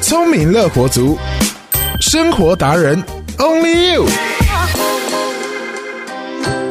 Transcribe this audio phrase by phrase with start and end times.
[0.00, 1.16] 聪明乐活族，
[2.00, 3.00] 生活达人
[3.38, 4.06] ，Only You。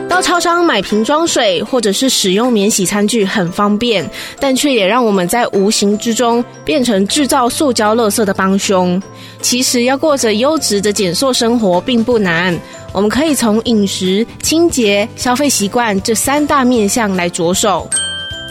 [0.09, 4.07] 到超商买瓶装水，或者是使用免洗餐具很方便，
[4.39, 9.01] 但却也让我们在无形之中变成制造塑胶垃圾的帮凶。
[9.41, 12.57] 其实要过着优质的减塑生活并不难，
[12.91, 17.89] 我们可以从饮食、清洁、消费习惯这三大面向来着手。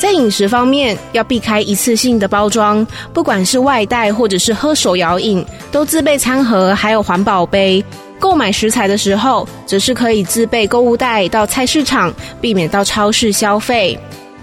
[0.02, 7.82] 在饮食方面，要避开一次性的包装，不管是外带或者是喝手摇饮，都自备餐盒，还有环保杯。
[8.18, 13.96] 购买食材的时候，则是可以自备购物袋到菜市场，避免到超市消费。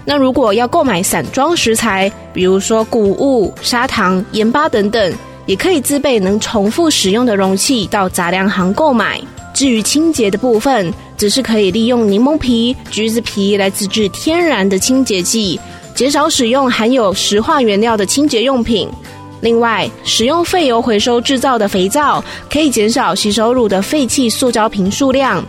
[0.06, 5.12] 那如果要购买散装食材，比如说谷物、砂糖、盐巴等等，
[5.44, 9.20] 也可以自备能重复使用的容器到杂粮行购买。
[9.52, 15.60] 至于清洁的部分，则是可以利用柠檬皮、橘子皮来自制天然的清洁剂，
[15.94, 18.88] 减少使用含有石化原料的清洁用品。
[19.42, 25.44] 另外，使用废油回收制造的肥皂，可以减少洗手乳的废弃塑胶瓶数量。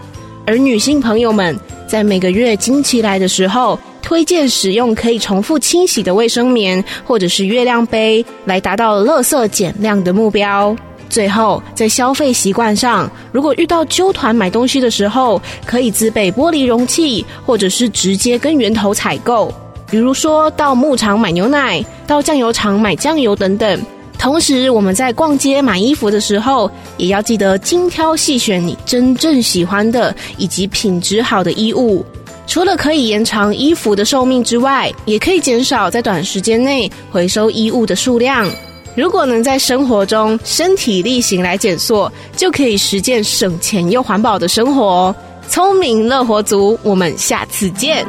[0.45, 10.75] 而女性朋友们在每个月经期来的时候，推荐使用可以重复清洗的卫生棉或者是月亮杯，来达到垃圾减量的目标。
[11.11, 19.53] 最后，在消费习惯上，如果遇到揪团买东西的时候，可以自备玻璃容器，或者是直接跟源头采购。
[19.89, 23.79] 比如说到牧场买牛奶，到酱油厂买酱油等等。
[24.17, 32.05] 同时，我们在逛街买衣服的时候，也要记得精挑细选你真正喜欢的以及品质好的衣物。
[32.47, 38.47] 除了可以延长衣服的寿命之外，也可以减少在短时间内回收衣物的数量。
[38.95, 45.15] 如果能在生活中身体力行来减塑，就可以实践省钱又环保的生活哦。
[45.47, 48.05] 聪明乐活族，我们下次见。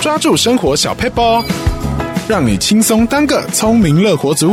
[0.00, 1.42] 抓住生活小 paper，，
[2.28, 4.52] 让你轻松当个聪明乐活族。